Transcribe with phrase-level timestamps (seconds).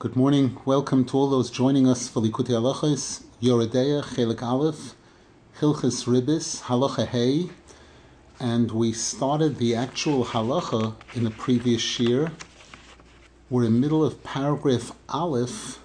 [0.00, 0.56] Good morning.
[0.64, 4.94] Welcome to all those joining us for Likutei Halachos, Yoredeya, Chelik Aleph,
[5.58, 7.50] Hilchis Ribis, Halacha Hey,
[8.38, 12.30] and we started the actual halacha in the previous year.
[13.50, 15.80] We're in the middle of paragraph Aleph,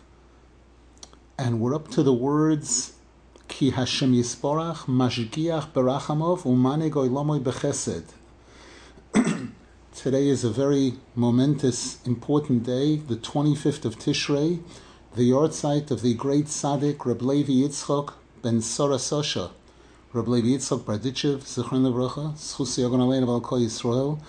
[1.39, 2.93] and we're up to the words
[3.47, 8.03] Ki Hashem Yisborach Mashgiach Berachamov Umane Goylamoy Bechesed.
[10.03, 14.61] Today is a very momentous, important day, the 25th of Tishrei,
[15.15, 19.51] the yahrzeit of the great tzaddik Reb Levi Yitzchok ben Sora Sosha,
[20.11, 24.19] Reb Levi Yitzchok Barditchev, Zichron Levracha, Schus Yogon Alein of Al Yisrael.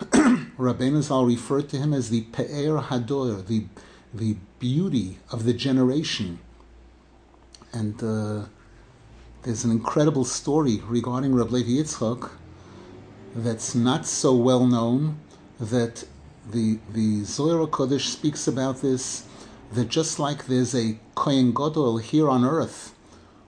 [0.58, 3.64] Rabbeinu Zal referred to him as the Pe'er Hador, the,
[4.12, 6.40] the beauty of the generation.
[7.72, 8.48] And uh,
[9.44, 12.32] there's an incredible story regarding Reb Levi Yitzchok
[13.34, 15.18] that's not so well known
[15.58, 16.04] that
[16.50, 19.24] the the Zohar Kodesh speaks about this
[19.72, 22.94] that just like there's a Kohen Gadol here on earth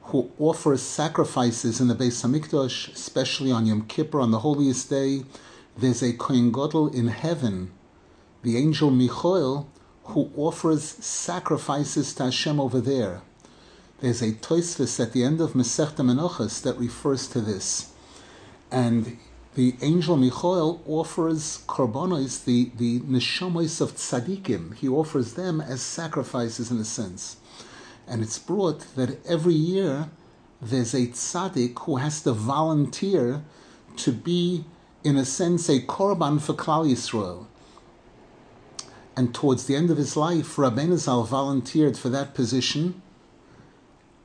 [0.04, 5.24] who offers sacrifices in the Beis Hamikdash, especially on Yom Kippur on the holiest day,
[5.76, 7.72] there's a Kohen Gadol in heaven,
[8.42, 9.68] the angel Michael,
[10.04, 13.22] who offers sacrifices to Hashem over there.
[14.00, 17.92] There's a Toisvis at the end of Masechta Menachos that refers to this.
[18.70, 19.16] And
[19.54, 24.74] the angel Michael offers korbanos, the, the neshamos of tzaddikim.
[24.74, 27.36] He offers them as sacrifices in a sense.
[28.08, 30.10] And it's brought that every year
[30.60, 33.44] there's a tzaddik who has to volunteer
[33.98, 34.64] to be,
[35.04, 37.46] in a sense, a korban for Klal Yisrael.
[39.16, 43.00] And towards the end of his life, Rabbeinu volunteered for that position.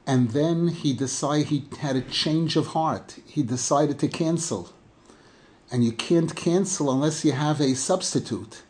[0.07, 3.19] And then he decided he had a change of heart.
[3.27, 4.73] He decided to cancel
[5.71, 8.63] and you can't cancel unless you have a substitute.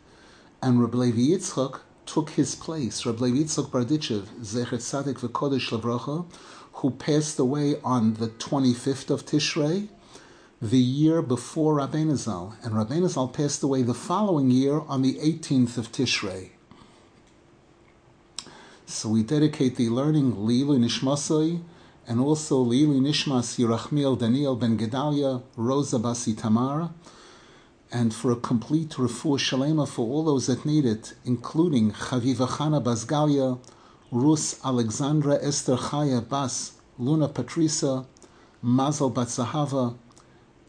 [0.62, 3.06] And Reb Levi Yitzchak took his place.
[3.06, 6.26] Reb Levi Yitzchak Barditchev, Zecher Tzadik V'Kodesh Levracha,
[6.74, 9.88] who passed away on the 25th of Tishrei,
[10.60, 12.54] the year before Rabbeinu Zal.
[12.62, 16.50] And Rabbeinu Zal passed away the following year on the 18th of Tishrei.
[18.84, 21.62] So we dedicate the learning Lilu Nishmasai,
[22.10, 26.92] and also Lili Nishmas Yerachmiel Daniel Ben Gedalia, Rosa Basi Tamara,
[27.92, 32.82] and for a complete refuah shalema for all those that need it, including Chaviva Chana
[32.82, 33.60] Basgalia,
[34.10, 38.04] Rus Alexandra Esther Chaya Bas, Luna Patricia,
[38.60, 39.94] Mazel Batzahava,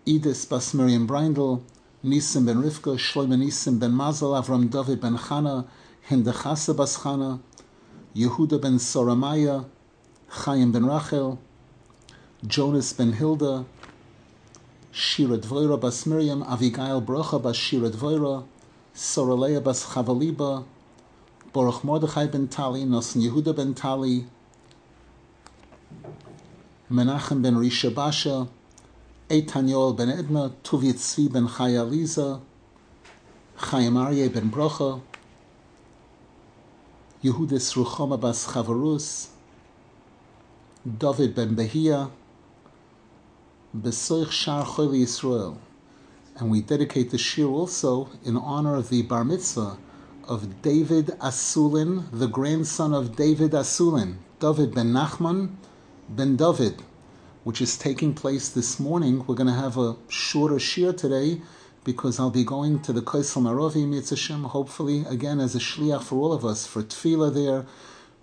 [0.06, 1.64] Edith Bas Miriam Brindel,
[2.06, 5.66] Nisim Ben Rivka, Shlomo Nisim Ben Mazel, Avram David Ben Chana,
[6.08, 7.40] Hindachasa Bas Chana,
[8.16, 9.66] Yehuda Ben Soramaya,
[10.34, 11.38] Chaim ben Rachel,
[12.48, 13.66] Jonas ben Hilda,
[14.94, 18.46] Shira Dvoira bas Miriam, Avigail Brocha bas Shira Dvoira,
[18.96, 20.64] Soraleya bas Chavaliba,
[21.52, 24.26] Baruch Mordechai ben Tali, Nosan Yehuda ben Tali,
[26.90, 28.48] Menachem ben Risha Basha,
[29.30, 32.40] Eitan Yoel ben Edna, Tuvit Tzvi ben Chaya Liza,
[33.58, 35.02] Chaim Aryeh ben Brocha,
[37.22, 39.28] Yehudis Ruchoma bas Chavarus,
[40.84, 42.10] David ben Behia,
[43.78, 45.58] Besoich Shar Chol Yisrael.
[46.38, 49.78] And we dedicate the shir also in honor of the bar mitzvah
[50.28, 55.52] of David Asulin, the grandson of David Asulin, David ben Nachman
[56.10, 56.82] ben David,
[57.44, 59.24] which is taking place this morning.
[59.28, 61.42] We're going to have a shorter shir today
[61.84, 66.16] because I'll be going to the Kaisel Marovi Mitzvah hopefully again as a shliach for
[66.16, 67.68] all of us for tefillah there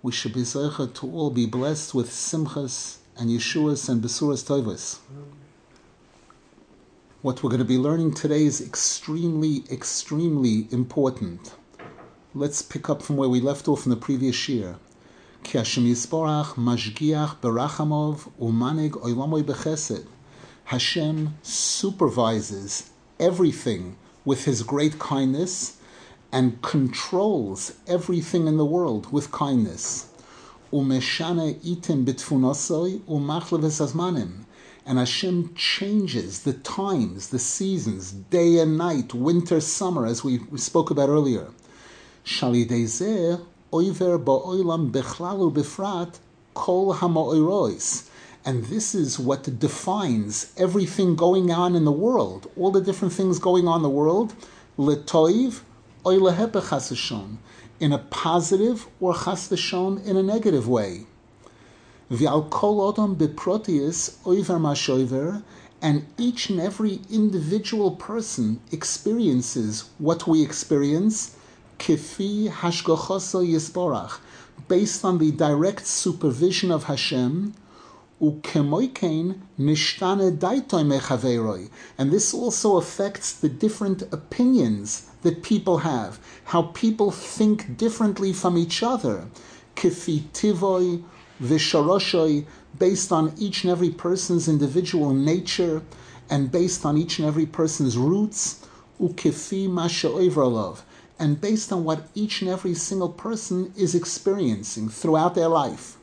[0.01, 4.99] we should be zeicha to all be blessed with simchas and yeshuas and besuras tovas.
[7.21, 11.53] What we're going to be learning today is extremely, extremely important.
[12.33, 14.77] Let's pick up from where we left off in the previous year.
[15.51, 20.05] Hashem Yisborach Mashgiach Berachamov Umanig Oilamoy Bechesed.
[20.65, 25.78] Hashem supervises everything with His great kindness
[26.31, 30.07] and controls everything in the world with kindness.
[30.71, 34.45] Umeshane itim bitfunasoi umachleves azmanim.
[34.85, 40.89] And Hashem changes the times, the seasons, day and night, winter, summer, as we, spoke
[40.89, 41.47] about earlier.
[42.25, 43.43] Shalidezeh
[43.73, 46.17] oiver ba'olam bechlalu befrat
[46.53, 48.07] kol ha'ma'oirois.
[48.45, 53.37] And this is what defines everything going on in the world, all the different things
[53.37, 54.33] going on in the world.
[54.77, 55.61] Letoiv
[57.79, 61.05] in a positive or chas in a negative way.
[65.81, 71.35] And each and every individual person experiences what we experience
[71.77, 74.19] kifi hashgochoso yisborach,
[74.67, 77.53] based on the direct supervision of Hashem,
[78.21, 78.43] and
[82.11, 88.81] this also affects the different opinions that people have, how people think differently from each
[88.81, 89.27] other,
[89.75, 91.03] kifi tivoi
[91.41, 92.45] visharoshoi,
[92.77, 95.81] based on each and every person's individual nature,
[96.29, 98.65] and based on each and every person's roots,
[98.99, 100.09] ukefi masha
[101.17, 105.97] and based on what each and every single person is experiencing throughout their life.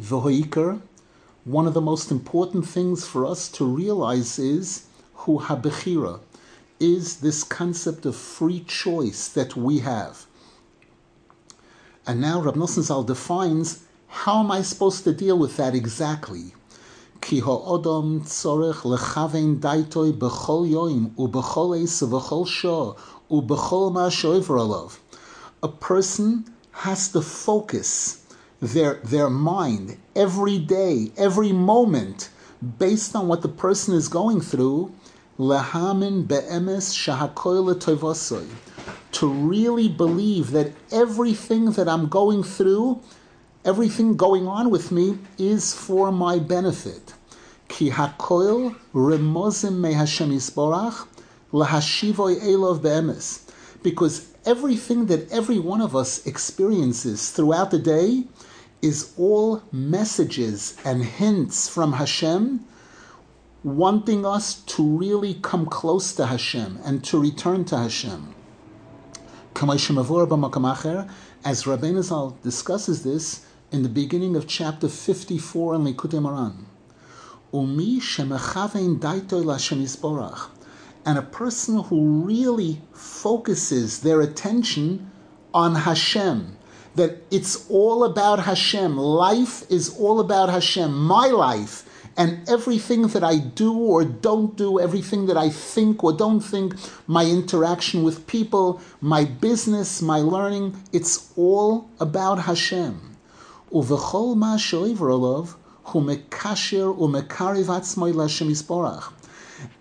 [0.00, 0.80] V'hoiker,
[1.44, 4.86] one of the most important things for us to realize is
[5.26, 6.20] hu habechira
[6.78, 10.26] is this concept of free choice that we have.
[12.06, 16.54] And now Rab Nosson Zal defines how am I supposed to deal with that exactly?
[17.20, 21.72] Ki ha'odom tzorech lechavein b'chol yoim u'b'chol
[22.08, 22.96] v'chol shor
[23.28, 24.88] u'b'chol ma.
[25.62, 28.22] A person has to focus
[28.60, 32.28] their, their mind every day, every moment,
[32.78, 34.92] based on what the person is going through
[35.38, 38.46] lehamin be'emes shahakoy letovosoi,
[39.12, 43.00] to really believe that everything that I'm going through,
[43.64, 47.14] everything going on with me, is for my benefit.
[47.68, 51.06] Ki hakoil remozim me Hashem yisborach
[51.52, 53.42] elov be'emes.
[53.82, 58.24] Because everything that every one of us experiences throughout the day
[58.82, 62.64] is all messages and hints from Hashem
[63.66, 68.32] wanting us to really come close to Hashem and to return to Hashem.
[69.56, 69.64] As
[71.64, 76.20] Rabbeinu Zal discusses this in the beginning of chapter 54 in Likutei
[79.82, 80.48] yisborach.
[81.04, 85.10] And a person who really focuses their attention
[85.52, 86.56] on Hashem,
[86.94, 88.96] that it's all about Hashem.
[88.96, 90.94] Life is all about Hashem.
[90.94, 91.85] My life
[92.16, 96.74] and everything that I do or don't do, everything that I think or don't think,
[97.06, 103.16] my interaction with people, my business, my learning, it's all about Hashem.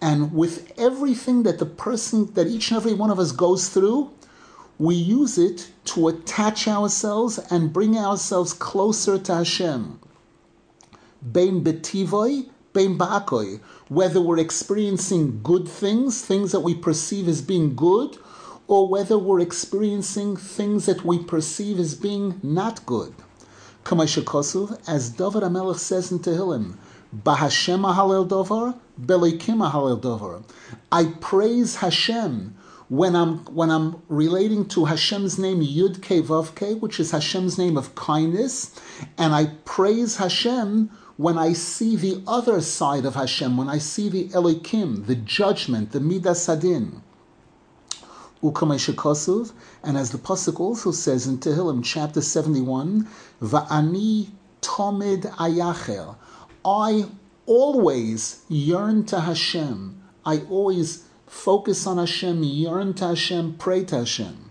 [0.01, 4.11] And with everything that the person, that each and every one of us goes through,
[4.77, 9.99] we use it to attach ourselves and bring ourselves closer to Hashem.
[11.31, 13.59] Bein betivoi, bein ba'akoi.
[13.87, 18.17] Whether we're experiencing good things, things that we perceive as being good,
[18.67, 23.13] or whether we're experiencing things that we perceive as being not good.
[23.83, 26.75] Kamashakosov, as David Amelech says in Tehillim,
[27.15, 30.43] Bahashem Halel Dovar, Belikim Halel Dovar.
[30.91, 32.55] I praise Hashem
[32.89, 37.57] when I'm when I'm relating to Hashem's name Yud Ke Vav Ke, which is Hashem's
[37.57, 38.79] name of kindness,
[39.17, 44.09] and I praise Hashem when I see the other side of Hashem, when I see
[44.09, 47.01] the Elikim, the judgment, the Midas Hadin.
[48.43, 53.07] Ukameshakosov, and as the Pasuk also says in Tehillim chapter 71,
[53.41, 54.29] Va'ani
[54.61, 56.15] Tomid Ayachel,
[56.63, 57.05] I
[57.45, 60.01] always yearn to Hashem.
[60.25, 64.49] I always focus on Hashem, yearn to Hashem, pray to Hashem.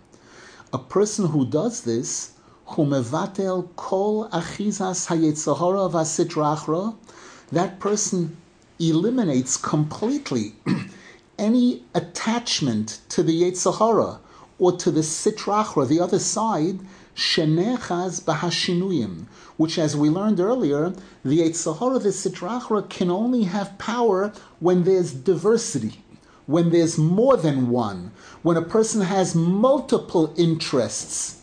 [0.73, 2.34] A person who does this,
[2.67, 6.95] who mevatel kol achizas hayetzahara vasitrachra,
[7.53, 8.37] that person
[8.79, 10.55] eliminates completely
[11.39, 14.19] any attachment to the Yetzirah
[14.59, 16.81] or to the Sitrachra, the other side,
[17.17, 20.93] Shenechaz Bahashinuyim, which, as we learned earlier,
[21.25, 26.05] the Yetzirah, the Sitrachra, can only have power when there's diversity,
[26.47, 31.41] when there's more than one, when a person has multiple interests.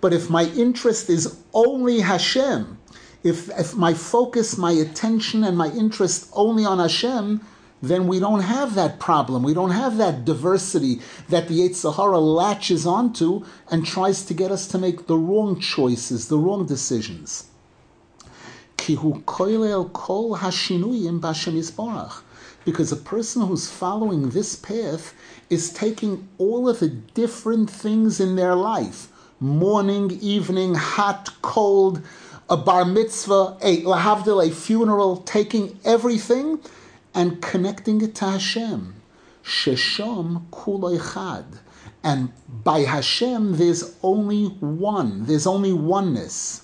[0.00, 2.78] But if my interest is only Hashem,
[3.22, 7.42] if, if my focus, my attention, and my interest only on Hashem,
[7.82, 9.42] then we don't have that problem.
[9.42, 14.50] We don't have that diversity that the Yetzer Hara latches onto and tries to get
[14.50, 17.44] us to make the wrong choices, the wrong decisions.
[22.64, 25.14] Because a person who's following this path
[25.48, 29.09] is taking all of the different things in their life
[29.40, 32.02] morning, evening, hot, cold,
[32.50, 36.60] a bar mitzvah, a lahavdil, a funeral, taking everything
[37.14, 38.94] and connecting it to Hashem.
[39.42, 41.44] Shesham kuloi
[42.04, 45.24] And by Hashem, there's only one.
[45.24, 46.62] There's only oneness.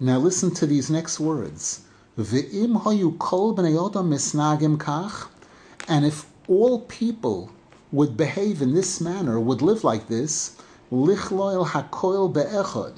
[0.00, 1.82] Now listen to these next words.
[2.18, 5.28] Ve'im hayu kol b'nei misnagim kach.
[5.88, 7.50] And if all people
[7.92, 10.56] would behave in this manner, would live like this,
[10.94, 12.94] lichloil hakoil be'echad,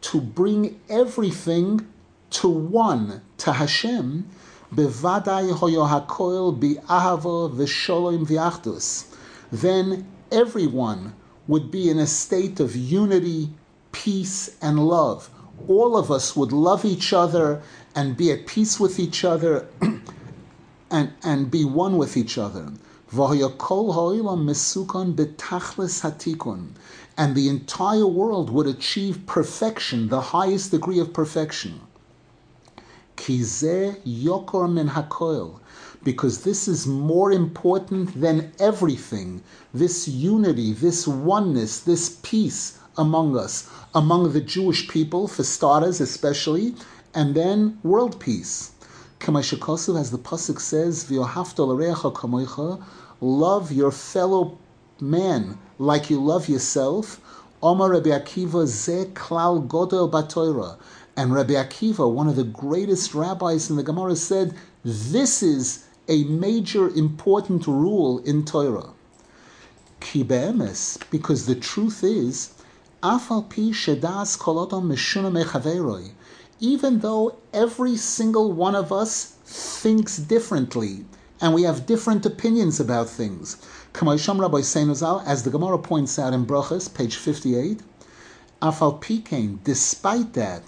[0.00, 1.86] to bring everything
[2.30, 4.28] to one, to Hashem,
[4.74, 9.04] bevadai hoyo hakoil bi'ahava v'sholom v'achdus,
[9.52, 11.14] then everyone
[11.46, 13.50] would be in a state of unity,
[13.92, 15.30] peace, and love.
[15.68, 17.62] All of us would love each other
[17.94, 19.68] and be at peace with each other
[20.90, 22.72] and, and be one with each other.
[27.16, 31.80] And the entire world would achieve perfection, the highest degree of perfection.
[36.02, 39.42] Because this is more important than everything.
[39.72, 46.74] This unity, this oneness, this peace among us, among the Jewish people, for starters especially,
[47.14, 48.72] and then world peace.
[49.20, 51.08] Kamashikosu, as the pasuk says,
[53.20, 54.58] love your fellow
[55.10, 57.20] man like you love yourself.
[57.62, 60.76] Omar Rabbi Akiva ze klal batoira.
[61.16, 66.24] And Rabbi Akiva, one of the greatest rabbis in the Gemara, said, this is a
[66.24, 68.90] major important rule in Torah.
[70.00, 72.50] Kibemes, because the truth is,
[73.02, 76.10] afal pi shedas meshuna
[76.60, 81.04] even though every single one of us thinks differently
[81.40, 83.56] and we have different opinions about things.
[83.96, 87.80] As the Gemara points out in Brachas, page 58,
[88.60, 90.64] Afal Pikein, despite that.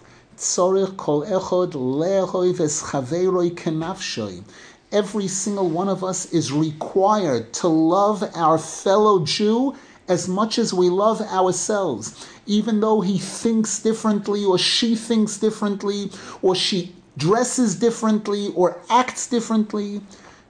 [4.93, 9.75] Every single one of us is required to love our fellow Jew
[10.07, 16.13] as much as we love ourselves, even though he thinks differently, or she thinks differently,
[16.43, 20.01] or she dresses differently, or acts differently.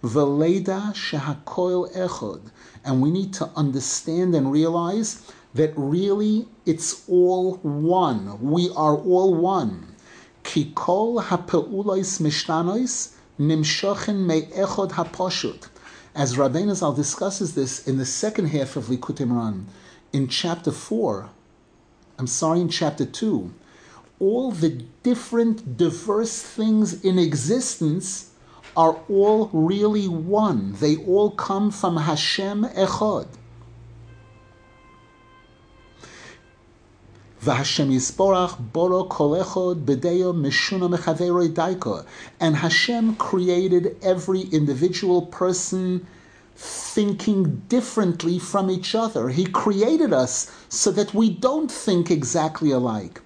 [0.02, 2.50] Veleda echod.
[2.86, 8.40] And we need to understand and realize that really it's all one.
[8.40, 9.94] We are all one.
[10.44, 11.22] Kikol
[12.20, 13.46] mishtanois as
[16.36, 19.66] Rabbeinu Zal discusses this in the second half of Likutei Moharan,
[20.14, 21.28] in chapter 4,
[22.18, 23.52] I'm sorry, in chapter 2,
[24.18, 24.70] all the
[25.02, 28.30] different diverse things in existence
[28.76, 30.74] are all really one.
[30.80, 33.26] They all come from Hashem Echad.
[42.40, 46.06] And Hashem created every individual person
[46.56, 49.28] thinking differently from each other.
[49.28, 53.20] He created us so that we don't think exactly alike.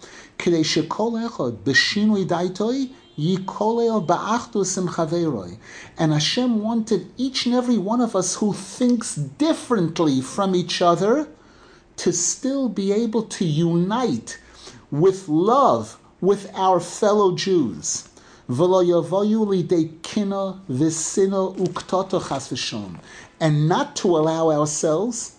[5.99, 11.29] And Hashem wanted each and every one of us who thinks differently from each other
[11.97, 14.39] to still be able to unite
[14.91, 18.05] with love with our fellow Jews.
[23.39, 25.33] And not to allow ourselves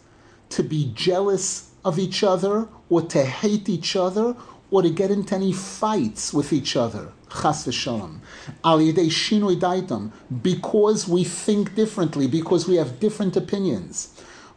[0.50, 4.35] to be jealous of each other or to hate each other
[4.69, 7.11] or to get into any fights with each other.
[7.31, 8.19] Chas v'shalom.
[8.63, 10.11] Al daitam.
[10.41, 14.09] Because we think differently, because we have different opinions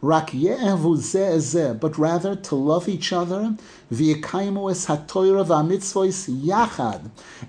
[0.05, 3.57] but rather to love each other,
[3.91, 4.61] yachad,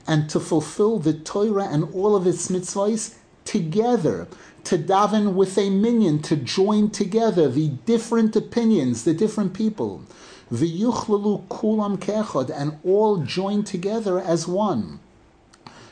[0.06, 3.14] and to fulfill the Torah and all of its mitzvahs
[3.45, 4.26] together,
[4.64, 10.02] to daven with a minyan, to join together the different opinions, the different people,
[10.50, 14.99] v'yuchlalu kulam kechod, and all join together as one.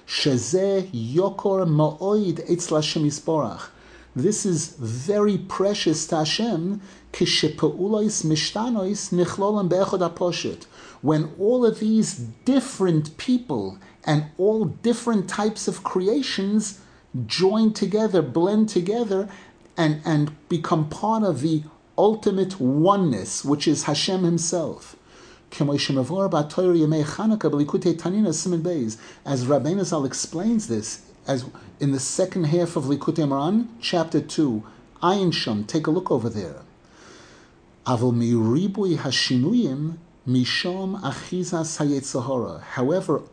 [0.07, 3.05] Shezeh yokor ma'oid etz Lashem
[4.17, 6.81] this is very precious to Hashem.
[11.03, 16.81] When all of these different people and all different types of creations
[17.27, 19.29] join together, blend together,
[19.77, 21.65] and, and become part of the
[21.99, 24.95] ultimate oneness, which is Hashem Himself.
[25.55, 25.61] As
[29.47, 31.45] Rabbeinu Zal explains this as
[31.79, 34.65] in the second half of Likutei Moharan, chapter 2,
[35.01, 36.63] Ayin Sham, take a look over there.
[37.87, 38.43] However,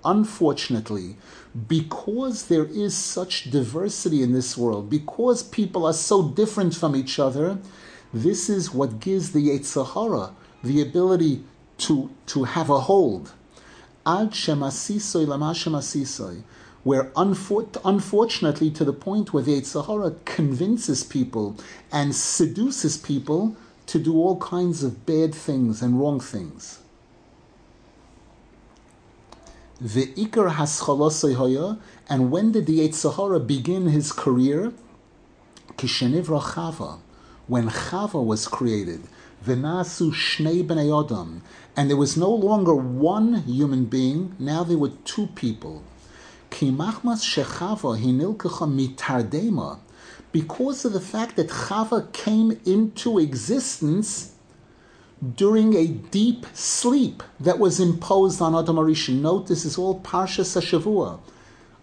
[0.05, 1.15] unfortunately,
[1.67, 7.17] because there is such diversity in this world, because people are so different from each
[7.17, 7.57] other,
[8.13, 11.43] this is what gives the Yetzahara the ability
[11.81, 13.33] to, to have a hold.
[14.05, 16.43] Ad shemasisoy lama shemasisoy
[16.83, 21.55] where unfor- unfortunately to the point where the Sahara convinces people
[21.91, 26.79] and seduces people to do all kinds of bad things and wrong things.
[29.79, 34.73] The Ikar Haschalosay and when did the Sahara begin his career?
[35.77, 36.99] Kishenivra Chava,
[37.47, 39.01] when Chava was created.
[39.45, 41.41] V'nasu shnei bnei adam,
[41.75, 44.35] and there was no longer one human being.
[44.37, 45.83] Now there were two people.
[46.51, 49.79] Shechava mitardema,
[50.31, 54.35] because of the fact that Chava came into existence
[55.35, 59.21] during a deep sleep that was imposed on Adam Arishon.
[59.21, 61.19] Note this is all Parsha Sashavua.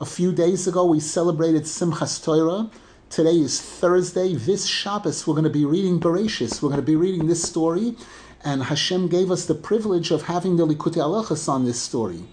[0.00, 2.70] A few days ago we celebrated Simchas Torah.
[3.10, 4.34] Today is Thursday.
[4.34, 6.60] This Shabbos, we're going to be reading Bereshis.
[6.62, 7.96] We're going to be reading this story,
[8.44, 12.24] and Hashem gave us the privilege of having the Likutei Halachos on this story.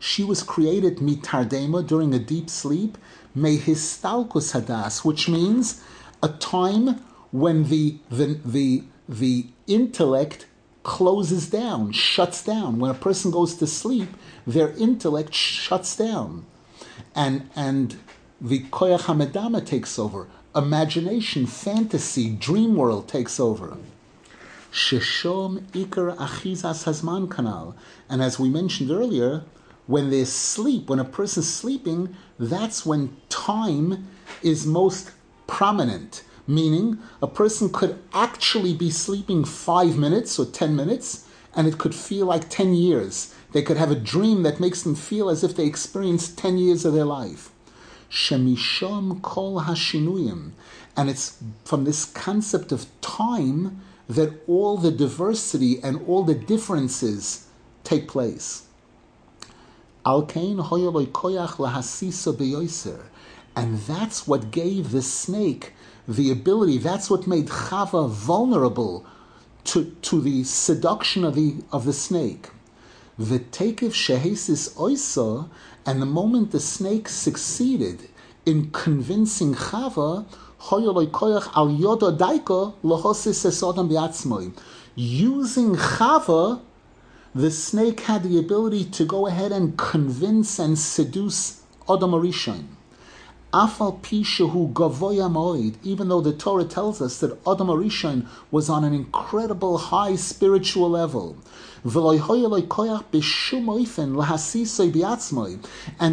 [0.00, 2.98] She was created mitardema during a deep sleep,
[3.36, 5.82] mehistalkus hadas, which means
[6.20, 10.46] a time when the the the, the intellect
[10.82, 12.80] closes down, shuts down.
[12.80, 14.08] When a person goes to sleep,
[14.44, 16.46] their intellect shuts down,
[17.14, 17.96] and and
[18.44, 20.26] the koyach hamedama takes over.
[20.54, 23.78] Imagination, fantasy, dream world takes over.
[24.70, 27.74] Sheshom ikar achizas hazman kanal.
[28.06, 29.44] And as we mentioned earlier,
[29.86, 34.08] when there's sleep, when a person's sleeping, that's when time
[34.42, 35.12] is most
[35.46, 36.22] prominent.
[36.46, 41.94] Meaning, a person could actually be sleeping five minutes or ten minutes, and it could
[41.94, 43.34] feel like ten years.
[43.52, 46.84] They could have a dream that makes them feel as if they experienced ten years
[46.84, 47.53] of their life.
[48.14, 50.52] Shemishom kol hashinuyim.
[50.96, 57.48] And it's from this concept of time that all the diversity and all the differences
[57.82, 58.62] take place.
[60.06, 60.28] And
[63.78, 65.72] that's what gave the snake
[66.06, 69.06] the ability, that's what made Chava vulnerable
[69.64, 72.50] to, to the seduction of the, of the snake.
[73.18, 75.48] Takev shehesis oisa,
[75.86, 78.08] and the moment the snake succeeded
[78.46, 80.24] in convincing Chava,
[84.96, 86.60] using Chava,
[87.34, 92.64] the snake had the ability to go ahead and convince and seduce Adam Arishon.
[93.52, 98.92] Afal Pishahu Gavoya even though the Torah tells us that Adam Arishon was on an
[98.92, 101.36] incredible high spiritual level.
[101.84, 101.92] And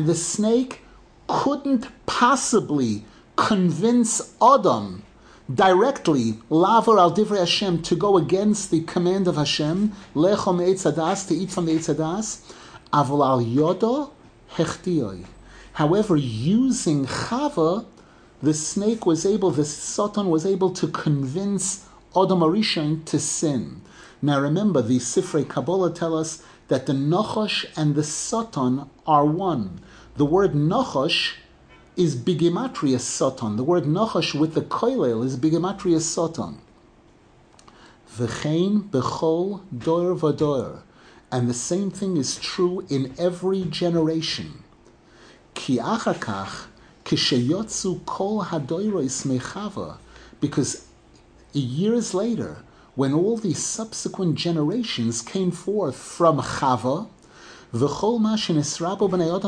[0.05, 0.81] the snake
[1.27, 3.05] couldn't possibly
[3.37, 5.03] convince Adam
[5.53, 11.33] directly, lavar al divrei Hashem, to go against the command of Hashem, lechom eitzadas, to
[11.33, 12.41] eat from the eitzadas,
[12.91, 14.11] avol al yodo
[14.55, 15.25] hechtiyoi.
[15.73, 17.85] However, using Chava,
[18.43, 23.81] the snake was able, the Satan was able to convince Adam Arishon to sin.
[24.21, 29.81] Now remember, the Sifrei Kabbalah tell us that the Nachash and the Satan are one.
[30.15, 31.33] The word Nachash
[31.97, 33.57] is bigimatria Satan.
[33.57, 36.59] The word Nachash with the koilel is bigimatria Satan.
[38.15, 40.81] V'chein bechol doer vadoer.
[41.31, 44.63] And the same thing is true in every generation.
[45.55, 46.65] Ki achakach
[47.05, 49.97] kishayotzu kol hadoiros mechava,
[50.39, 50.87] because
[51.53, 52.63] years later,
[52.95, 57.07] when all these subsequent generations came forth from Chava,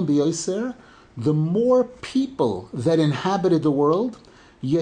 [0.06, 0.74] b'yoser,
[1.18, 4.18] the more people that inhabited the world,
[4.62, 4.78] the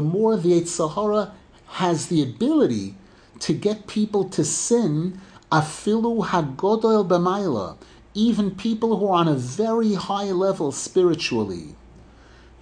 [0.00, 1.30] more the Yetzahara
[1.66, 2.94] has the ability
[3.38, 5.20] to get people to sin
[5.52, 7.76] afilu hagodol b'mayla,
[8.14, 11.76] even people who are on a very high level spiritually.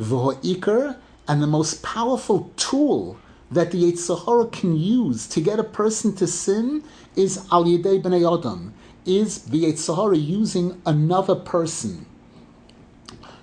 [0.01, 0.96] V'ho'ikr,
[1.29, 3.19] and the most powerful tool
[3.51, 6.83] that the Yetzirah can use to get a person to sin
[7.17, 12.07] is al yedei b'nei adam, is the Yetzirah using another person.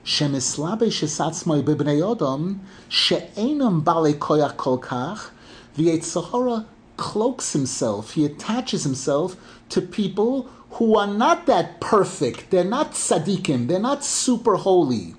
[0.04, 5.30] Shemislabe shesatzmoi b'bnei adam, she'enam bale koyach kolkach,
[5.76, 6.66] the Yetzirah
[6.98, 9.36] cloaks himself, he attaches himself
[9.70, 12.52] to people who are not that perfect.
[12.52, 15.16] They're not tzaddikim, they're not super holy.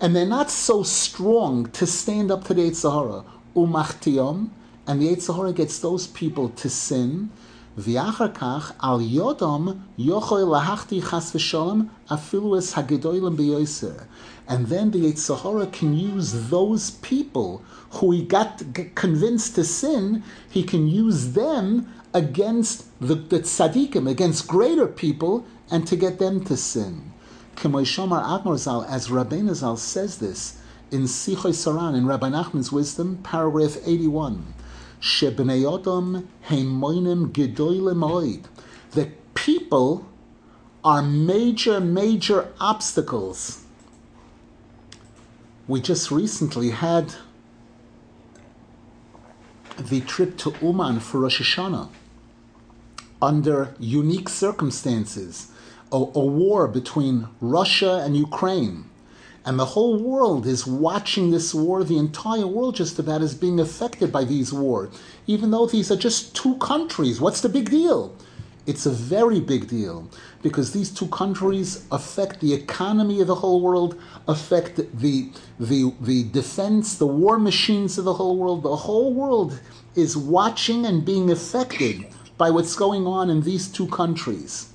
[0.00, 3.24] And they're not so strong to stand up to the Yitzhahara.
[3.56, 4.50] Umachtiyom,
[4.86, 7.30] and the Yitzhahara gets those people to sin.
[7.76, 14.06] V'achar kach al yodom yochoy lahachti chas v'sholem afilu es hagedolim b'yoser.
[14.46, 18.62] And then the Yitzhahara can use those people who he got
[18.94, 25.86] convinced to sin, he can use them against the, the tzaddikim, against greater people, and
[25.88, 27.12] to get them to sin.
[27.58, 30.58] Kemoishomar Admor Zal, as Rabbeinu Zal says this
[30.92, 34.54] in Sichoy Saran, in Rabbi Nachman's Wisdom, paragraph 81,
[35.00, 38.44] Shebnei Odom heimoinim gedoyle moed.
[38.92, 40.06] The people
[40.84, 43.64] are major, major obstacles.
[45.66, 47.14] We just recently had
[49.76, 51.88] the trip to Uman for Rosh Hashanah.
[53.20, 55.50] Under unique circumstances,
[55.92, 58.84] a, a, war between Russia and Ukraine.
[59.44, 61.82] And the whole world is watching this war.
[61.82, 64.90] The entire world, just about, is being affected by these wars.
[65.26, 68.14] Even though these are just two countries, what's the big deal?
[68.66, 70.10] It's a very big deal
[70.42, 76.24] because these two countries affect the economy of the whole world, affect the, the, the
[76.24, 78.62] defense, the war machines of the whole world.
[78.62, 79.58] The whole world
[79.94, 84.68] is watching and being affected by what's going on in these two countries.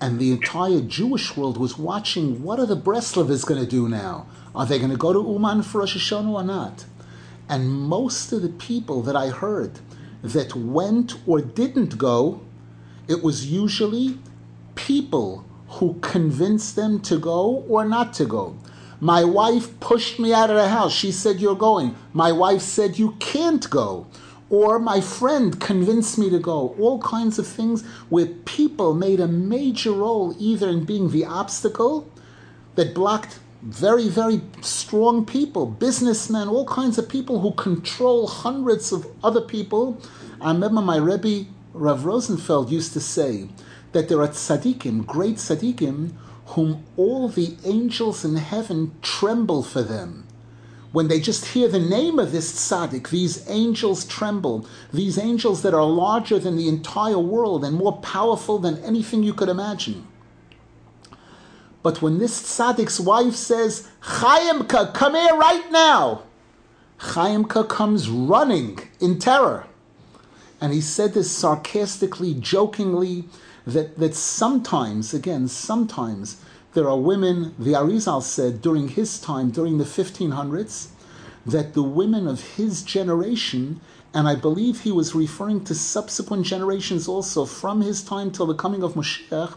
[0.00, 4.26] And the entire Jewish world was watching what are the Breslovers going to do now?
[4.54, 6.86] Are they going to go to Uman for Rosh Hashanah or not?
[7.48, 9.80] And most of the people that I heard
[10.22, 12.40] that went or didn't go,
[13.08, 14.18] it was usually
[14.74, 18.56] people who convinced them to go or not to go.
[19.00, 20.92] My wife pushed me out of the house.
[20.92, 21.96] She said, You're going.
[22.12, 24.06] My wife said, You can't go.
[24.50, 26.74] Or my friend convinced me to go.
[26.78, 32.10] All kinds of things where people made a major role either in being the obstacle
[32.74, 39.06] that blocked very, very strong people, businessmen, all kinds of people who control hundreds of
[39.22, 40.00] other people.
[40.40, 43.48] I remember my Rebbe, Rav Rosenfeld, used to say
[43.92, 46.12] that there are tzaddikim, great tzaddikim,
[46.46, 50.26] whom all the angels in heaven tremble for them.
[50.92, 54.66] When they just hear the name of this tzaddik, these angels tremble.
[54.92, 59.32] These angels that are larger than the entire world and more powerful than anything you
[59.32, 60.06] could imagine.
[61.82, 66.22] But when this tzaddik's wife says, Chaimka, come here right now,
[66.98, 69.66] Chaimka comes running in terror.
[70.60, 73.24] And he said this sarcastically, jokingly,
[73.66, 76.42] that, that sometimes, again, sometimes,
[76.74, 80.88] there are women, the Arizal said during his time, during the 1500s,
[81.46, 83.80] that the women of his generation,
[84.12, 88.54] and I believe he was referring to subsequent generations also from his time till the
[88.54, 89.54] coming of Moshiach,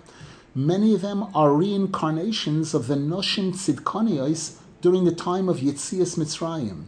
[0.55, 6.83] Many of them are reincarnations of the Noshim Tzidkanios during the time of Yitzias Mitzrayim.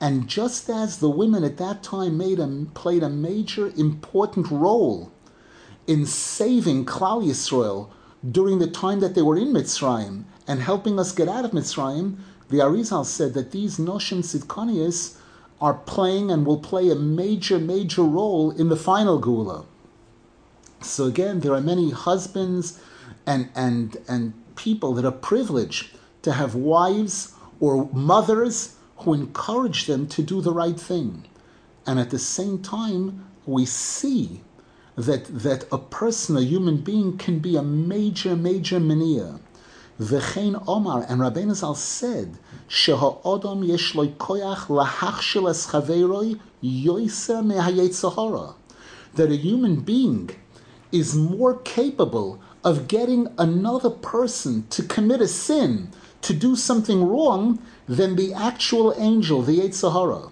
[0.00, 5.10] And just as the women at that time made a, played a major important role
[5.88, 7.88] in saving Klal Yisrael
[8.28, 12.16] during the time that they were in Mitzrayim and helping us get out of Mitzrayim,
[12.48, 15.16] the Arizal said that these Noshim Tzidkanios
[15.60, 19.64] are playing and will play a major, major role in the final Gula.
[20.80, 22.80] So again, there are many husbands
[23.26, 30.06] and, and, and people that are privileged to have wives or mothers who encourage them
[30.08, 31.24] to do the right thing.
[31.86, 34.42] And at the same time, we see
[35.06, 39.40] that, that a person, a human being, can be a major, major mania.
[40.00, 48.54] V'chein Omar, and Rabbeinu Zal said, Odom yesh lo koyach lahachshel es chaveroi yoiser mehayetzahara.
[49.14, 50.30] That a human being
[50.92, 55.90] is more capable of getting another person to commit a sin,
[56.22, 60.28] to do something wrong, than the actual angel, the Sahara.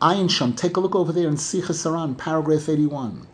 [0.00, 3.26] Ayin Sham, take a look over there in Sicha Saran, paragraph 81.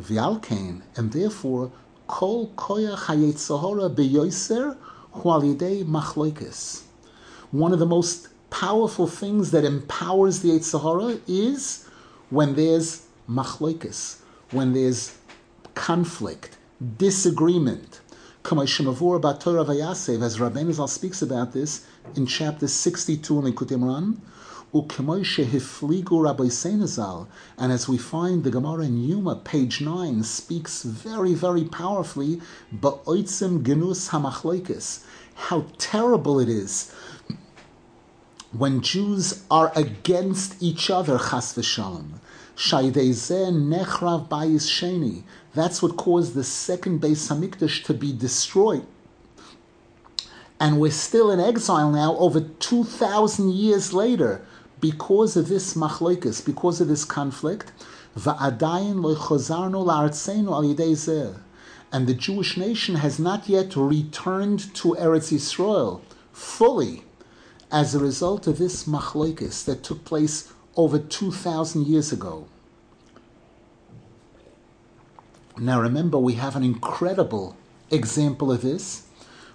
[0.00, 1.72] V'alkein, and therefore,
[2.06, 2.96] kol koya
[3.36, 4.76] Sahara beyoiser
[5.16, 6.82] hualidei machloikis.
[7.50, 11.88] One of the most powerful things that empowers the Sahara is
[12.30, 14.20] when there's machloikis,
[14.52, 15.18] when there's
[15.74, 16.56] conflict,
[16.98, 17.98] disagreement.
[18.44, 24.20] As Rabbeinu Zal speaks about this in chapter 62 in Likutei Moharan,
[27.58, 32.40] and as we find the Gemara in Yuma, page 9, speaks very, very powerfully,
[32.82, 34.08] genus
[35.34, 36.92] how terrible it is
[38.52, 42.20] when Jews are against each other, chas v'shalom.
[42.56, 45.22] nechrav bayis sheni.
[45.54, 48.86] That's what caused the second Beis Hamikdash to be destroyed.
[50.58, 54.45] And we're still in exile now over 2,000 years later
[54.80, 57.72] because of this machloikas, because of this conflict.
[61.92, 66.00] And the Jewish nation has not yet returned to Eretz Yisrael
[66.32, 67.04] fully
[67.70, 72.46] as a result of this machlokes that took place over 2,000 years ago.
[75.58, 77.56] Now remember, we have an incredible
[77.90, 79.05] example of this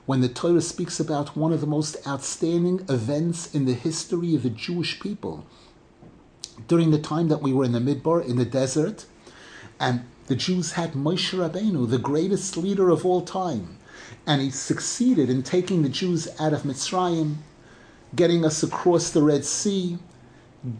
[0.05, 4.43] when the Torah speaks about one of the most outstanding events in the history of
[4.43, 5.45] the Jewish people.
[6.67, 9.05] During the time that we were in the Midbar, in the desert,
[9.79, 13.77] and the Jews had Moshe Rabbeinu, the greatest leader of all time,
[14.25, 17.37] and he succeeded in taking the Jews out of Mitzrayim,
[18.15, 19.97] getting us across the Red Sea,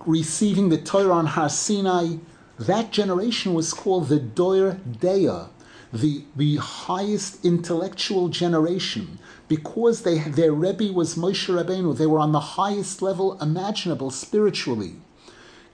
[0.06, 2.18] receiving the Torah on Har Sinai,
[2.60, 5.50] that generation was called the Doir Deya,
[5.94, 11.98] the, the highest intellectual generation, because they, their Rebbe was Moshe Rabbeinu.
[11.98, 14.96] They were on the highest level imaginable spiritually.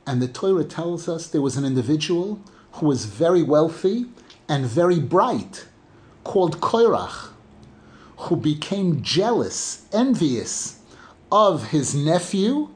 [0.05, 2.39] And the Torah tells us there was an individual
[2.73, 4.05] who was very wealthy
[4.49, 5.67] and very bright,
[6.23, 7.29] called Koirach,
[8.17, 10.79] who became jealous, envious
[11.31, 12.69] of his nephew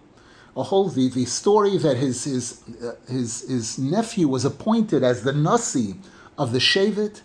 [0.56, 5.23] a whole the, the story that his his, uh, his his nephew was appointed as
[5.23, 5.95] the nasi
[6.38, 7.21] of the Shevet,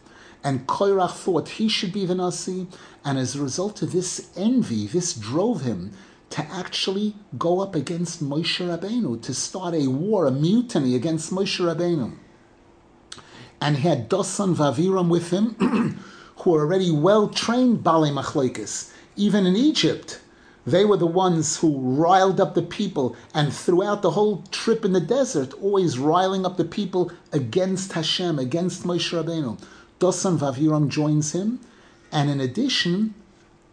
[0.47, 2.69] and Koirach thought he should be the nasi,
[3.05, 5.91] and as a result of this envy, this drove him
[6.31, 11.59] to actually go up against Moshe Rabbeinu, to start a war, a mutiny against Moshe
[11.59, 12.15] Rabbeinu.
[13.61, 15.57] And he had Dosan Vaviram with him,
[16.37, 18.93] who were already well trained Bali Machlokes.
[19.17, 20.21] Even in Egypt,
[20.65, 24.93] they were the ones who riled up the people, and throughout the whole trip in
[24.93, 29.59] the desert, always riling up the people against Hashem, against Moshe Rabbeinu.
[30.01, 31.61] Dosan Vaviram joins him,
[32.13, 33.15] and in addition,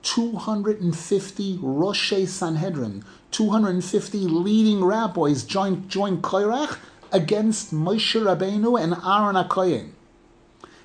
[0.03, 6.77] 250 Rosh Sanhedrin, 250 leading rabbis join, join Koirach
[7.11, 9.91] against Moshe Rabbeinu and Aaron HaKoyen.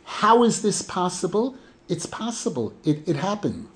[0.04, 1.56] How is this possible?
[1.88, 2.72] It's possible.
[2.84, 3.68] It, it happened.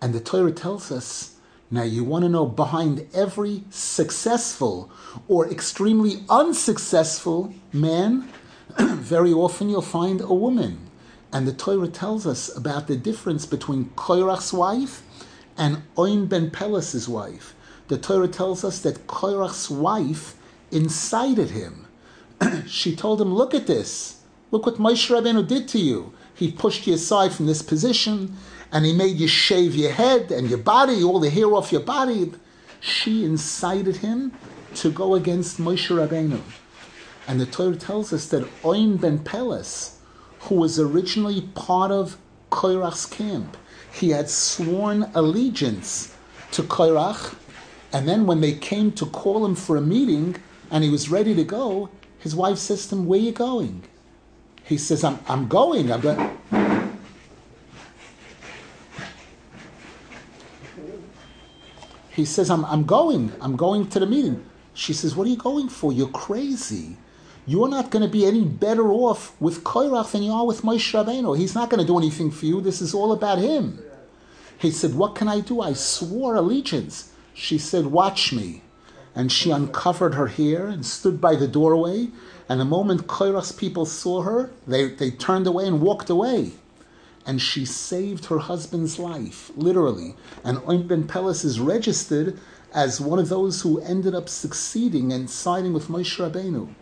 [0.00, 1.36] And the Torah tells us
[1.70, 4.90] now you want to know behind every successful
[5.28, 8.28] or extremely unsuccessful man,
[8.78, 10.90] very often you'll find a woman.
[11.32, 15.02] And the Torah tells us about the difference between Koirach's wife
[15.56, 17.54] and Oin ben Peles's wife.
[17.88, 20.36] The Torah tells us that Koirach's wife
[20.70, 21.86] incited him.
[22.66, 24.22] she told him, Look at this.
[24.50, 26.12] Look what Moshe Rabbeinu did to you.
[26.34, 28.36] He pushed you aside from this position
[28.72, 31.82] and he made you shave your head and your body, all the hair off your
[31.82, 32.32] body.
[32.80, 34.32] She incited him
[34.76, 36.40] to go against Moshe Rabbeinu.
[37.26, 39.98] And the Torah tells us that Oin ben Peles,
[40.40, 42.16] who was originally part of
[42.50, 43.56] Koirach's camp,
[43.92, 46.16] he had sworn allegiance
[46.52, 47.34] to Koirach,
[47.92, 50.36] and then when they came to call him for a meeting
[50.70, 53.82] and he was ready to go, his wife says to him, Where are you going?
[54.64, 55.90] He says, I'm, I'm going.
[55.90, 56.38] I'm going.
[62.10, 63.32] He says, I'm, I'm going.
[63.40, 64.44] I'm going to the meeting.
[64.74, 65.92] She says, What are you going for?
[65.92, 66.96] You're crazy.
[67.50, 70.94] You're not going to be any better off with Koirach than you are with Moshe
[70.94, 71.36] Rabbeinu.
[71.36, 72.60] He's not going to do anything for you.
[72.60, 73.82] This is all about him.
[74.56, 75.60] He said, What can I do?
[75.60, 77.12] I swore allegiance.
[77.34, 78.62] She said, Watch me.
[79.16, 82.10] And she uncovered her hair and stood by the doorway.
[82.48, 86.52] And the moment Koirach's people saw her, they, they turned away and walked away
[87.26, 90.14] and she saved her husband's life, literally.
[90.44, 92.38] And Oin ben Peles is registered
[92.72, 96.74] as one of those who ended up succeeding and siding with Moshe Rabbeinu.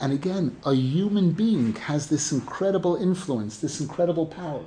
[0.00, 4.64] And again, a human being has this incredible influence, this incredible power.